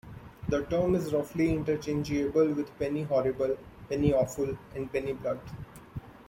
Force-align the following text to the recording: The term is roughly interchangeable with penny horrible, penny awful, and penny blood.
The 0.49 0.63
term 0.63 0.95
is 0.95 1.13
roughly 1.13 1.53
interchangeable 1.53 2.53
with 2.53 2.75
penny 2.79 3.03
horrible, 3.03 3.55
penny 3.87 4.11
awful, 4.11 4.57
and 4.73 4.91
penny 4.91 5.13
blood. 5.13 5.39